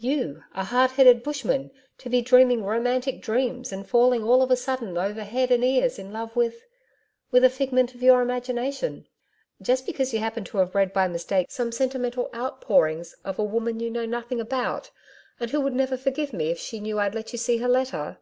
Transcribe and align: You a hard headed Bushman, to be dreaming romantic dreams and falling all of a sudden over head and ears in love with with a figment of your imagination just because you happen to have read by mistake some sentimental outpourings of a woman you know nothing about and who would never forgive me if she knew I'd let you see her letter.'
You 0.00 0.42
a 0.52 0.64
hard 0.64 0.90
headed 0.90 1.22
Bushman, 1.22 1.70
to 1.98 2.10
be 2.10 2.20
dreaming 2.20 2.64
romantic 2.64 3.22
dreams 3.22 3.70
and 3.70 3.88
falling 3.88 4.24
all 4.24 4.42
of 4.42 4.50
a 4.50 4.56
sudden 4.56 4.98
over 4.98 5.22
head 5.22 5.52
and 5.52 5.62
ears 5.62 5.96
in 5.96 6.12
love 6.12 6.34
with 6.34 6.64
with 7.30 7.44
a 7.44 7.50
figment 7.50 7.94
of 7.94 8.02
your 8.02 8.20
imagination 8.20 9.06
just 9.62 9.86
because 9.86 10.12
you 10.12 10.18
happen 10.18 10.42
to 10.46 10.58
have 10.58 10.74
read 10.74 10.92
by 10.92 11.06
mistake 11.06 11.52
some 11.52 11.70
sentimental 11.70 12.28
outpourings 12.34 13.14
of 13.24 13.38
a 13.38 13.44
woman 13.44 13.78
you 13.78 13.88
know 13.88 14.06
nothing 14.06 14.40
about 14.40 14.90
and 15.38 15.52
who 15.52 15.60
would 15.60 15.72
never 15.72 15.96
forgive 15.96 16.32
me 16.32 16.50
if 16.50 16.58
she 16.58 16.80
knew 16.80 16.98
I'd 16.98 17.14
let 17.14 17.30
you 17.32 17.38
see 17.38 17.58
her 17.58 17.68
letter.' 17.68 18.18